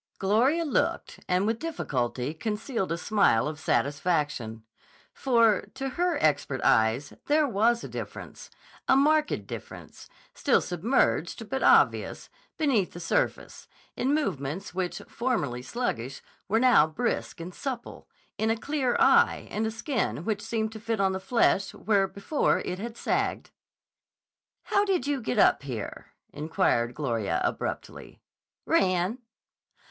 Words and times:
Gloria 0.17 0.65
looked 0.65 1.19
and 1.27 1.45
with 1.45 1.59
difficulty 1.59 2.33
concealed 2.33 2.91
a 2.91 2.97
smile 2.97 3.47
of 3.47 3.59
satisfaction. 3.59 4.63
For, 5.13 5.67
to 5.75 5.89
her 5.89 6.17
expert 6.17 6.59
eyes, 6.63 7.13
there 7.27 7.47
was 7.47 7.83
a 7.83 7.87
difference, 7.87 8.49
a 8.87 8.95
marked 8.95 9.45
difference, 9.45 10.09
still 10.33 10.59
submerged 10.59 11.47
but 11.49 11.61
obvious, 11.61 12.29
beneath 12.57 12.93
the 12.93 12.99
surface, 12.99 13.67
in 13.95 14.11
movements 14.11 14.73
which, 14.73 15.03
formerly 15.07 15.61
sluggish, 15.61 16.23
were 16.47 16.59
now 16.59 16.87
brisk 16.87 17.39
and 17.39 17.53
supple, 17.53 18.09
in 18.39 18.49
a 18.49 18.57
clear 18.57 18.97
eye, 18.99 19.47
and 19.51 19.67
a 19.67 19.69
skin 19.69 20.25
which 20.25 20.41
seemed 20.41 20.71
to 20.71 20.79
fit 20.79 20.99
on 20.99 21.11
the 21.11 21.19
flesh 21.19 21.75
where 21.75 22.07
before 22.07 22.57
it 22.61 22.79
had 22.79 22.97
sagged. 22.97 23.51
"How 24.63 24.83
did 24.83 25.05
you 25.05 25.21
get 25.21 25.37
up 25.37 25.61
here?" 25.61 26.07
inquired 26.33 26.95
Gloria 26.95 27.39
abruptly. 27.43 28.19
"Ran." 28.65 29.19